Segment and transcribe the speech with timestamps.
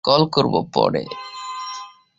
[0.03, 1.03] Call করব পরে।